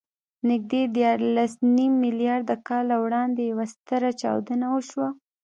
نږدې 0.49 0.81
دیارلسنیم 0.95 1.93
میلیارده 2.03 2.55
کاله 2.67 2.95
وړاندې 3.03 3.41
یوه 3.51 3.65
ستره 3.73 4.09
چاودنه 4.21 4.67
وشوه. 4.71 5.07